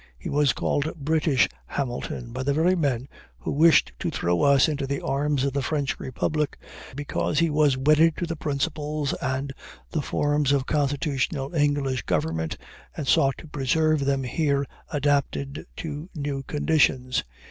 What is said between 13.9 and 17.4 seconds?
them here adapted to new conditions.